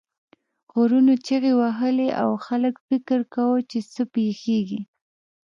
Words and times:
غرونو 0.73 1.13
چیغې 1.25 1.53
وهلې 1.61 2.09
او 2.21 2.29
خلک 2.45 2.73
فکر 2.87 3.19
کاوه 3.33 3.59
چې 3.69 3.79
څه 3.93 4.01
پیښیږي. 4.15 4.81